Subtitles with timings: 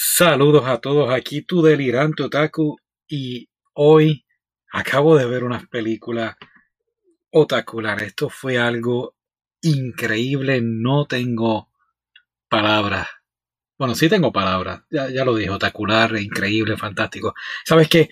[0.00, 2.76] Saludos a todos, aquí tu delirante otaku
[3.08, 4.24] y hoy
[4.70, 6.36] acabo de ver unas películas
[7.32, 8.00] otacular.
[8.04, 9.16] Esto fue algo
[9.60, 11.72] increíble, no tengo
[12.48, 13.08] palabras.
[13.76, 17.34] Bueno, sí tengo palabras, ya, ya lo dije, otacular, increíble, fantástico.
[17.64, 18.08] ¿Sabes qué?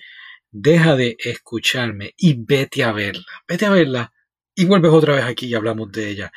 [0.51, 4.11] Deja de escucharme y vete a verla, vete a verla
[4.53, 6.33] y vuelves otra vez aquí y hablamos de ella.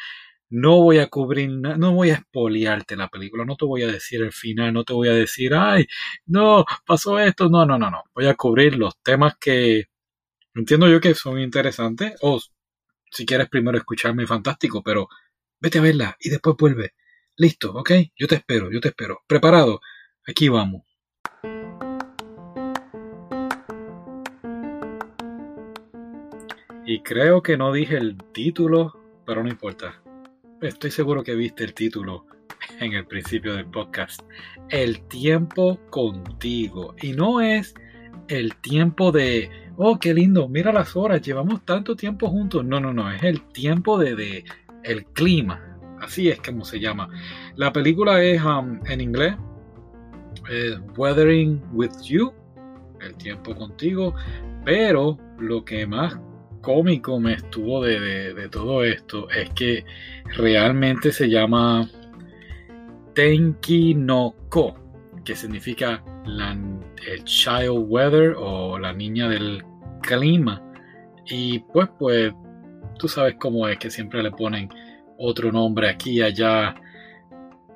[0.51, 4.21] No voy a cubrir, no voy a espoliarte la película, no te voy a decir
[4.21, 5.87] el final, no te voy a decir, ay,
[6.27, 8.02] no, pasó esto, no, no, no, no.
[8.15, 9.84] Voy a cubrir los temas que
[10.55, 12.41] entiendo yo que son interesantes, o
[13.11, 15.09] si quieres primero escucharme, fantástico, pero
[15.61, 16.95] vete a verla y después vuelve.
[17.37, 17.92] Listo, ¿ok?
[18.17, 19.23] Yo te espero, yo te espero.
[19.27, 19.80] Preparado,
[20.27, 20.83] aquí vamos.
[26.84, 30.03] Y creo que no dije el título, pero no importa.
[30.62, 32.27] Estoy seguro que viste el título
[32.80, 34.20] en el principio del podcast.
[34.69, 36.95] El tiempo contigo.
[37.00, 37.74] Y no es
[38.28, 42.62] el tiempo de, oh, qué lindo, mira las horas, llevamos tanto tiempo juntos.
[42.62, 44.44] No, no, no, es el tiempo de, de
[44.84, 45.78] el clima.
[45.98, 47.08] Así es como se llama.
[47.56, 49.34] La película es um, en inglés,
[50.95, 52.34] Weathering with You,
[53.00, 54.14] el tiempo contigo,
[54.67, 56.19] pero lo que más
[56.61, 59.84] cómico me estuvo de, todo esto es que
[60.36, 61.89] realmente se llama
[63.14, 64.75] Tenki no Ko,
[65.25, 69.62] que significa el child weather o la niña del
[70.02, 70.62] clima.
[71.27, 72.33] Y pues, pues,
[72.98, 74.69] tú sabes cómo es que siempre le ponen
[75.19, 76.74] otro nombre aquí y allá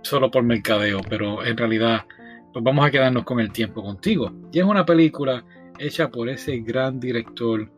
[0.02, 2.04] solo por mercadeo, pero en realidad
[2.52, 4.30] pues vamos a quedarnos con el tiempo contigo.
[4.52, 5.44] Y es una película
[5.78, 7.68] hecha por ese gran director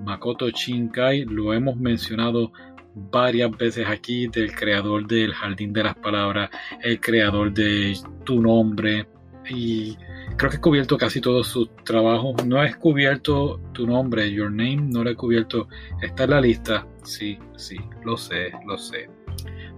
[0.00, 2.52] Makoto Shinkai, lo hemos mencionado
[2.94, 6.50] varias veces aquí, del creador del Jardín de las Palabras,
[6.82, 9.06] el creador de Tu Nombre,
[9.48, 9.96] y
[10.36, 12.44] creo que he cubierto casi todos sus trabajos.
[12.46, 15.68] No he cubierto Tu Nombre, Your Name, no lo he cubierto.
[16.02, 19.08] Está en la lista, sí, sí, lo sé, lo sé.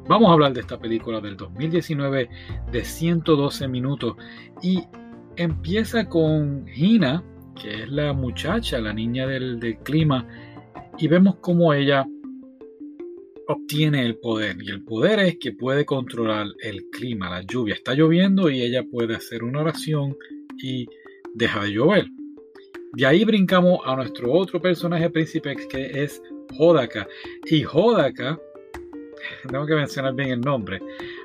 [0.07, 2.29] Vamos a hablar de esta película del 2019
[2.71, 4.17] de 112 minutos
[4.61, 4.85] y
[5.37, 7.25] empieza con Hina,
[7.55, 10.27] que es la muchacha, la niña del, clima,
[10.99, 12.07] y vemos cómo ella
[13.49, 14.57] obtiene el poder.
[14.63, 17.75] Y el poder es que puede controlar el clima, la lluvia.
[17.75, 20.17] Está lloviendo y ella puede hacer una oración
[20.63, 20.87] y
[21.35, 22.07] deja de llover.
[22.93, 26.23] De ahí brincamos a nuestro otro personaje príncipe que es
[26.59, 27.09] Hodaka.
[27.47, 28.39] Y Hodaka,
[29.51, 30.81] tengo que mencionar bien el nombre.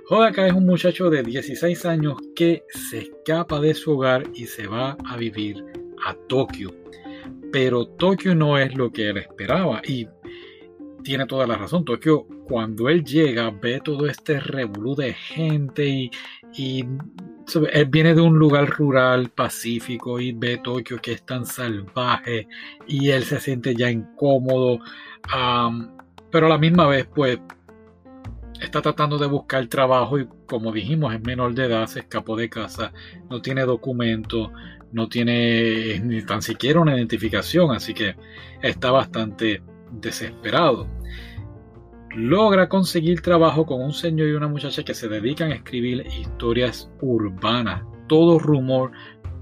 [0.10, 4.66] Hodaka es un muchacho de 16 años que se escapa de su hogar y se
[4.66, 5.64] va a vivir
[6.10, 6.74] a Tokio.
[7.52, 10.08] Pero Tokio no es lo que él esperaba y
[11.04, 11.86] tiene toda la razón.
[11.86, 16.12] Tokio, cuando él llega, ve todo este revolú de gente
[16.54, 16.86] y,
[17.72, 22.48] él viene de un lugar rural pacífico y ve Tokio que es tan salvaje
[22.86, 24.80] y él se siente ya incómodo.
[26.32, 27.40] pero a la misma vez, pues,
[28.62, 32.50] está tratando de buscar trabajo y como dijimos, es menor de edad, se escapó de
[32.50, 32.92] casa,
[33.30, 34.52] no tiene documento,
[34.92, 38.16] no tiene ni tan siquiera una identificación, así que
[38.62, 39.62] está bastante
[39.92, 40.88] desesperado.
[42.16, 46.90] Logra conseguir trabajo con un señor y una muchacha que se dedican a escribir historias
[47.02, 47.84] urbanas.
[48.08, 48.92] Todo rumor,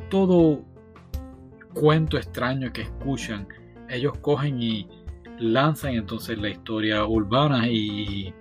[0.10, 0.66] todo
[1.74, 3.48] cuento extraño que escuchan,
[3.90, 4.88] ellos cogen y
[5.40, 8.34] lanzan entonces la historia urbana y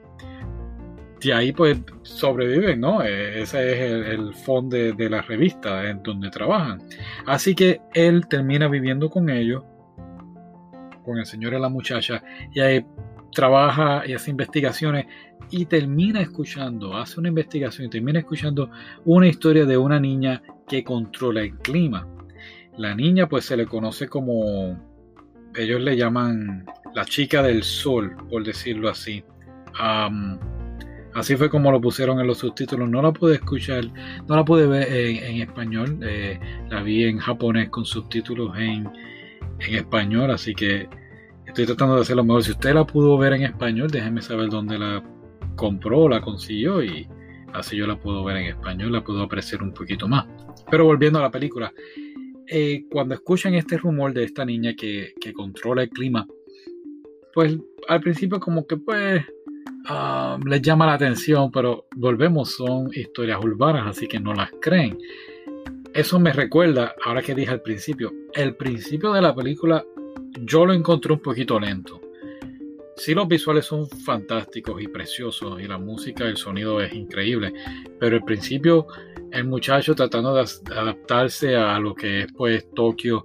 [1.20, 3.02] y ahí pues sobreviven, ¿no?
[3.02, 6.82] E, ese es el, fondo de, la revista en donde trabajan.
[7.26, 9.64] Así que él termina viviendo con ellos,
[11.04, 12.22] con el señor y la muchacha,
[12.52, 12.84] y ahí
[13.32, 15.06] trabaja y hace investigaciones
[15.50, 18.70] y termina escuchando, hace una investigación y termina escuchando
[19.04, 22.06] una historia de una niña que controla el clima.
[22.76, 24.78] La niña pues se le conoce como,
[25.54, 29.24] ellos le llaman la chica del sol, por decirlo así.
[31.16, 32.90] Así fue como lo pusieron en los subtítulos.
[32.90, 33.86] No la pude escuchar,
[34.28, 35.98] no la pude ver en, español.
[36.02, 38.86] Eh, la vi en japonés con subtítulos en,
[39.58, 40.30] español.
[40.30, 40.86] Así que
[41.46, 42.44] estoy tratando de hacer lo mejor.
[42.44, 45.02] Si usted la pudo ver en español, déjeme saber dónde la
[45.56, 47.08] compró, la consiguió y
[47.54, 50.26] así yo la puedo ver en español, la puedo apreciar un poquito más.
[50.70, 51.72] Pero volviendo a la película,
[52.46, 56.26] eh, cuando escuchan este rumor de esta niña que, que controla el clima,
[57.32, 57.56] pues
[57.88, 59.24] al principio como que pues
[59.88, 64.98] Ah, les llama la atención, pero volvemos, son historias urbanas, así que no las creen.
[65.94, 69.84] Eso me recuerda, ahora que dije al principio, el principio de la película
[70.40, 72.00] yo lo encontré un poquito lento.
[72.96, 77.52] sí los visuales son fantásticos y preciosos y la música, el sonido es increíble,
[78.00, 78.86] pero al principio
[79.30, 80.44] el muchacho tratando de
[80.74, 83.24] adaptarse a lo que es pues Tokio,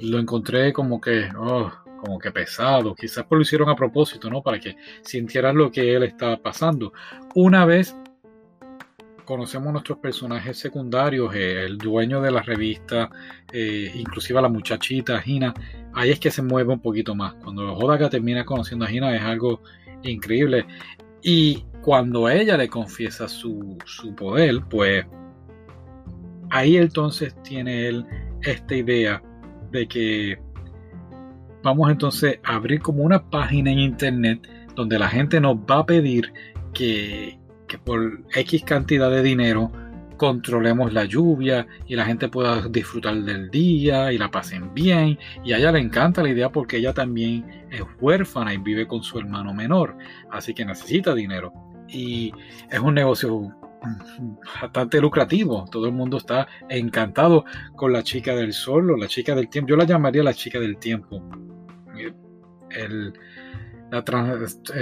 [0.00, 1.70] lo encontré como que, oh,
[2.00, 4.42] como que pesado, quizás pues lo hicieron a propósito, ¿no?
[4.42, 6.92] Para que sintieran lo que él estaba pasando.
[7.34, 7.94] Una vez
[9.24, 13.08] conocemos nuestros personajes secundarios, eh, el dueño de la revista,
[13.52, 15.54] eh, inclusive a la muchachita Gina,
[15.94, 17.34] ahí es que se mueve un poquito más.
[17.34, 19.62] Cuando Hodaka termina conociendo a Gina es algo
[20.02, 20.66] increíble.
[21.22, 25.06] Y cuando ella le confiesa su, su poder, pues
[26.50, 28.06] ahí entonces tiene él
[28.42, 29.22] esta idea
[29.70, 30.38] de que
[31.62, 35.86] vamos entonces a abrir como una página en internet donde la gente nos va a
[35.86, 36.32] pedir
[36.72, 39.72] que, que por X cantidad de dinero
[40.20, 45.18] controlemos la lluvia y la gente pueda disfrutar del día y la pasen bien.
[45.42, 49.02] Y a ella le encanta la idea porque ella también es huérfana y vive con
[49.02, 49.96] su hermano menor,
[50.30, 51.54] así que necesita dinero.
[51.88, 52.34] Y
[52.70, 53.50] es un negocio
[54.60, 55.64] bastante lucrativo.
[55.70, 59.70] Todo el mundo está encantado con la chica del sol o la chica del tiempo.
[59.70, 61.22] Yo la llamaría la chica del tiempo.
[63.90, 64.04] La,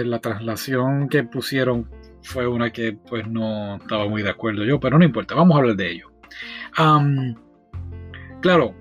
[0.04, 1.88] la traslación que pusieron
[2.22, 5.58] fue una que pues no estaba muy de acuerdo yo, pero no importa, vamos a
[5.60, 6.10] hablar de ello.
[8.40, 8.74] claro,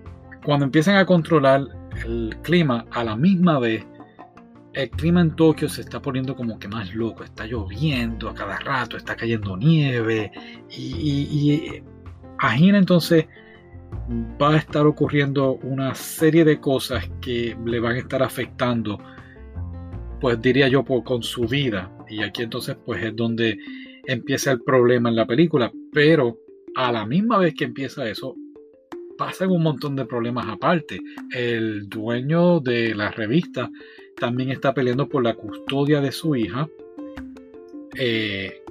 [0.44, 1.62] cuando empiezan a controlar
[2.06, 3.86] el clima a la misma vez,
[4.74, 8.60] el clima en Tokio se está poniendo como que más loco, está lloviendo a cada
[8.60, 10.32] rato, está cayendo nieve
[10.70, 11.84] y, y,
[12.76, 13.26] entonces
[14.42, 18.98] va a estar ocurriendo una serie de cosas que le van a estar afectando
[20.20, 21.92] pues diría yo, con su vida.
[22.10, 23.58] Y aquí entonces pues es donde
[24.06, 25.72] empieza el problema en la película.
[25.92, 26.38] Pero
[26.76, 28.36] a la misma vez que empieza eso,
[29.18, 31.00] pasan un montón de problemas aparte.
[31.32, 33.70] El dueño de la revista
[34.16, 36.68] también está peleando por la custodia de su hija.
[37.96, 38.62] Eh,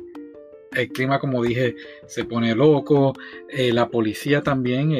[0.77, 1.75] el clima, como dije,
[2.07, 3.15] se pone loco.
[3.49, 4.93] Eh, la policía también,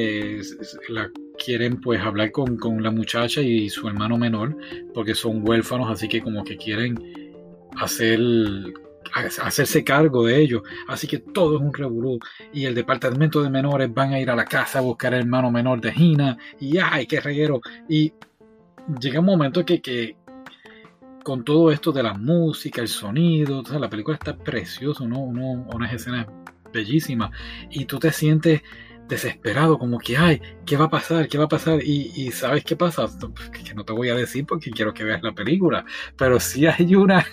[0.89, 4.57] la quieren pues hablar con, la muchacha y su hermano menor,
[4.95, 6.97] porque son huérfanos, así que como que quieren
[7.77, 8.19] hacer
[9.13, 10.63] hacerse cargo de ellos.
[10.89, 12.19] Así que todo es un revolú.
[12.53, 15.51] Y el departamento de menores van a ir a la casa a buscar al hermano
[15.51, 16.37] menor de Gina.
[16.61, 17.61] Y ¡ay, qué reguero!
[17.89, 18.13] Y
[19.01, 20.17] llega un momento que, que
[21.27, 25.19] con todo esto de la música, el sonido, la película está preciosa, ¿no?
[25.19, 26.29] unas escenas
[26.73, 27.33] bellísimas.
[27.69, 28.63] Y tú te sientes
[29.09, 31.27] desesperado, como que, ay, ¿qué va a pasar?
[31.27, 31.81] ¿Qué va a pasar?
[31.83, 33.09] Y, ¿sabes qué pasa?
[33.53, 35.85] Que no te voy a decir porque quiero que veas la película,
[36.17, 37.27] pero sí hay una,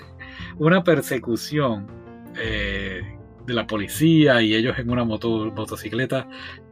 [0.58, 1.86] una persecución
[2.36, 6.28] eh, de la policía y ellos en una moto, motocicleta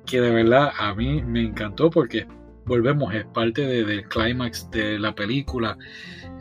[0.07, 2.25] que de verdad a mí me encantó porque
[2.65, 5.77] volvemos, es parte del clímax de la película,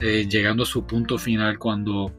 [0.00, 2.12] eh, llegando a su punto final cuando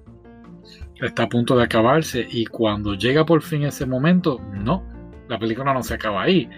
[1.02, 4.84] está a punto de acabarse y cuando llega por fin ese momento, no,
[5.28, 6.50] la película no se acaba ahí.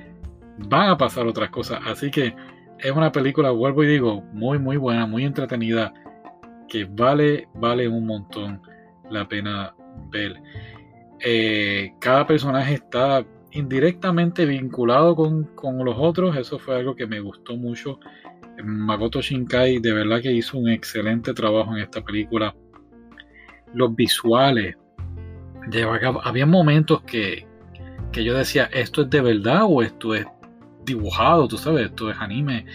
[0.57, 1.79] Van a pasar otras cosas.
[1.85, 2.35] Así que
[2.79, 5.93] es una película, vuelvo y digo, muy, muy buena, muy entretenida,
[6.67, 8.61] que vale, vale un montón
[9.09, 9.75] la pena
[10.09, 10.41] ver.
[11.19, 16.35] Eh, cada personaje está indirectamente vinculado con, con, los otros.
[16.35, 18.00] Eso fue algo que me gustó mucho.
[18.63, 22.55] Makoto Shinkai de verdad que hizo un excelente trabajo en esta película.
[23.73, 24.75] Los visuales.
[26.23, 27.47] había momentos que,
[28.11, 30.25] que yo decía, ¿esto es de verdad o esto es
[30.85, 31.47] dibujado?
[31.47, 32.65] Tú sabes, esto es anime.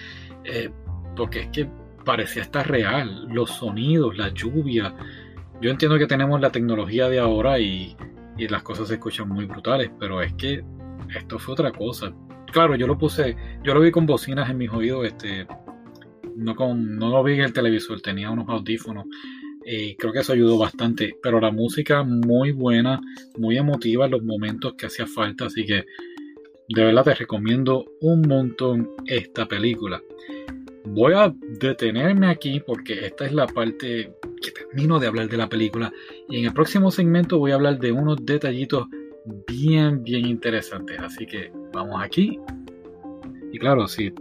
[0.45, 0.71] Eh,
[1.17, 1.69] porque es que
[2.05, 3.27] parecía estar real.
[3.29, 4.95] Los sonidos, la lluvia.
[5.61, 7.97] Yo entiendo que tenemos la tecnología de ahora y,
[8.47, 10.63] las cosas se escuchan muy brutales, pero es que
[11.17, 12.15] esto fue otra cosa.
[12.53, 15.47] Claro, yo lo puse, yo lo vi con bocinas en mis oídos, este,
[16.37, 19.07] no, con, no lo vi en el televisor, tenía unos audífonos
[19.65, 21.17] y creo que eso ayudó bastante.
[21.23, 23.01] Pero la música muy buena,
[23.37, 25.47] muy emotiva en los momentos que hacía falta.
[25.47, 25.85] Así que
[26.69, 30.01] de verdad te recomiendo un montón esta película.
[30.99, 34.13] Voy a detenerme aquí porque esta es la parte
[34.43, 35.93] que termino de hablar de la película.
[36.29, 38.89] Y en el próximo segmento voy a hablar de unos detallitos
[39.47, 40.99] bien, bien interesantes.
[40.99, 42.41] Así que vamos aquí.
[43.53, 44.13] Y claro, si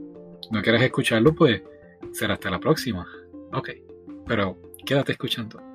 [0.51, 1.63] no quieres escucharlo, pues
[2.11, 3.07] será hasta la próxima.
[3.53, 3.69] Ok,
[4.27, 4.55] pero
[4.87, 5.66] Quédate escuchando.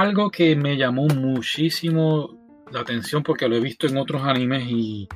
[0.00, 2.36] Algo que me llamó muchísimo
[2.72, 5.08] la atención porque lo he visto en otros animes y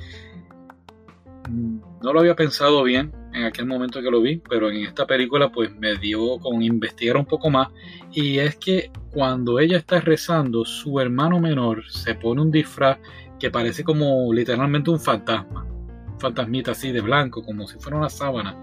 [1.50, 5.50] no lo había pensado bien en aquel momento que lo vi, pero en esta película
[5.50, 7.68] pues me dio con investigar un poco más
[8.12, 12.98] y es que cuando ella está rezando, su hermano menor se pone un disfraz
[13.40, 15.64] que parece como literalmente un fantasma.
[15.64, 18.56] Un fantasmita así de blanco, como si fuera una sábana.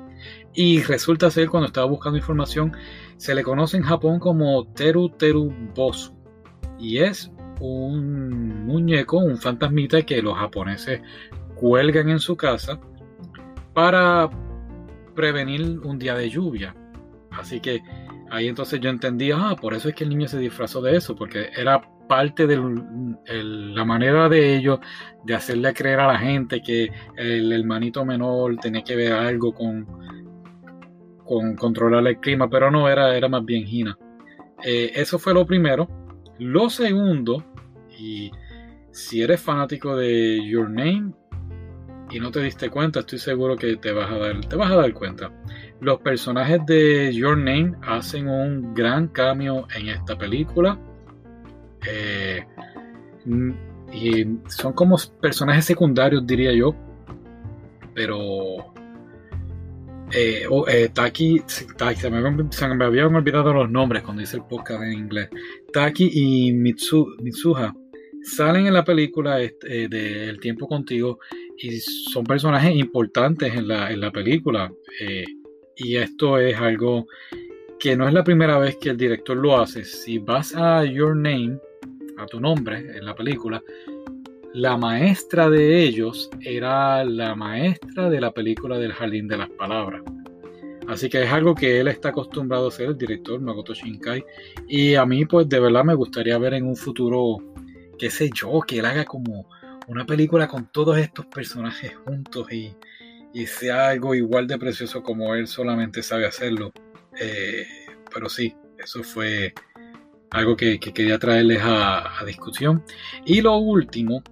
[0.56, 2.72] Y resulta ser, cuando estaba buscando información,
[3.18, 6.14] se le conoce en Japón como Teru Teru Bosu.
[6.80, 11.02] Y es un muñeco, un fantasmita que los japoneses
[11.56, 12.80] cuelgan en su casa
[13.74, 14.30] para
[15.14, 16.76] prevenir un día de lluvia.
[17.32, 17.82] Así que
[18.30, 21.16] ahí entonces yo entendí, ah, por eso es que el niño se disfrazó de eso,
[21.16, 22.58] porque era parte de
[23.28, 24.80] la manera de ellos
[25.24, 29.88] de hacerle creer a la gente que el hermanito menor tenía que ver algo con,
[31.26, 33.98] con controlar el clima, pero no era, era más bien Gina.
[34.64, 35.88] Eh, eso fue lo primero.
[36.40, 37.44] Lo segundo,
[37.98, 38.32] y
[38.92, 41.12] si eres fanático de Your Name
[42.12, 44.76] y no te diste cuenta, estoy seguro que te vas a dar, te vas a
[44.76, 45.32] dar cuenta.
[45.82, 50.80] Los personajes de Your Name hacen un gran cambio en esta película.
[51.88, 52.46] Eh,
[53.92, 56.76] y son como personajes secundarios, diría yo.
[57.94, 58.74] Pero
[60.16, 64.94] eh, oh, eh, Taki, se, me, habían olvidado los nombres cuando hice el podcast en
[64.94, 65.30] inglés.
[65.74, 67.76] Taki y Mitsuha
[68.24, 71.20] salen en la película este, de El tiempo contigo
[71.58, 74.72] y son personajes importantes en la, película.
[75.02, 75.26] Eh,
[75.76, 77.08] y esto es algo
[77.78, 79.84] que no es la primera vez que el director lo hace.
[79.84, 81.60] Si vas a Your Name,
[82.18, 83.62] a tu nombre en la película,
[84.56, 90.02] la maestra de ellos era la maestra de la película del Jardín de las Palabras.
[90.88, 94.24] Así que es algo que él está acostumbrado a hacer, el director Makoto Shinkai.
[94.66, 97.40] Y a mí, pues de verdad me gustaría ver en un futuro,
[98.00, 99.50] qué sé yo, que él haga como
[99.90, 102.74] una película con todos estos personajes juntos y,
[103.48, 106.72] sea algo igual de precioso como él solamente sabe hacerlo.
[107.20, 107.68] Eh,
[108.14, 109.54] pero sí, eso fue
[110.30, 112.86] algo que, quería traerles a, a discusión.
[113.26, 114.24] Y lo último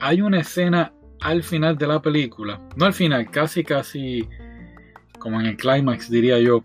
[0.00, 4.28] hay una escena al final de la película, no al final, casi casi
[5.18, 6.62] como en el clímax diría yo,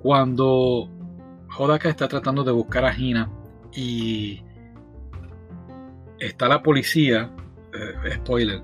[0.00, 0.90] cuando
[1.56, 3.30] Hodaka está tratando de buscar a Hina
[3.72, 4.42] y
[6.18, 7.30] está la policía,
[7.72, 8.60] eh, spoiler,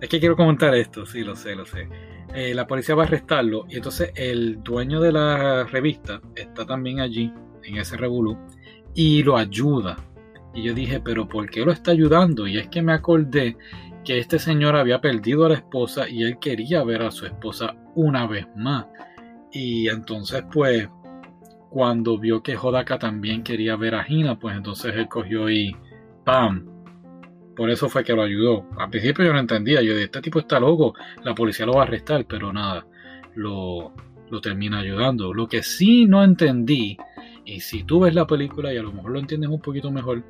[0.00, 1.88] es que quiero comentar esto, sí, lo sé, lo sé.
[2.34, 7.00] Eh, la policía va a arrestarlo y entonces el dueño de la revista está también
[7.00, 8.38] allí, en ese revolú,
[8.94, 9.96] y lo ayuda
[10.56, 12.46] y yo dije, pero ¿por qué lo está ayudando?
[12.46, 13.58] Y es que me acordé
[14.04, 17.76] que este señor había perdido a la esposa y él quería ver a su esposa
[17.94, 18.86] una vez más.
[19.52, 20.88] Y entonces pues
[21.68, 25.76] cuando vio que Hodaka también quería ver a Hina, pues entonces él cogió y
[26.24, 26.66] ¡pam!
[27.54, 28.66] Por eso fue que lo ayudó.
[28.78, 31.82] Al principio yo no entendía, yo dije, este tipo está loco, la policía lo va
[31.82, 32.86] a arrestar, pero nada,
[33.34, 33.92] lo,
[34.30, 35.34] lo termina ayudando.
[35.34, 36.96] Lo que sí no entendí,
[37.44, 40.22] y si tú ves la película y a lo mejor lo entiendes un poquito mejor,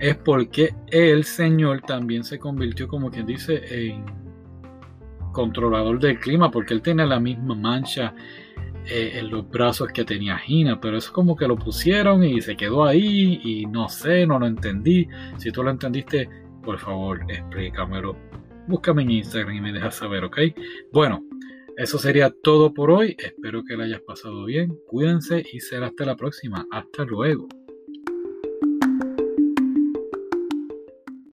[0.00, 4.04] es porque el Señor también se convirtió, como quien dice, en
[5.32, 8.14] controlador del clima, porque él tiene la misma mancha
[8.86, 12.56] eh, en los brazos que tenía Gina, pero eso como que lo pusieron y se
[12.56, 15.06] quedó ahí y no sé, no lo entendí.
[15.36, 16.28] Si tú lo entendiste,
[16.64, 18.16] por favor, explícamelo.
[18.66, 20.38] Búscame en Instagram y me dejas saber, ¿ok?
[20.92, 21.22] Bueno,
[21.76, 23.16] eso sería todo por hoy.
[23.18, 24.74] Espero que lo hayas pasado bien.
[24.86, 26.66] Cuídense y será hasta la próxima.
[26.70, 27.48] Hasta luego.